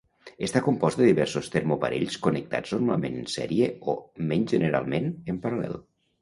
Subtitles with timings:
[0.45, 3.95] Està compost de diversos termoparells connectats normalment en sèrie o,
[4.33, 5.79] menys generalment, en paral·lel.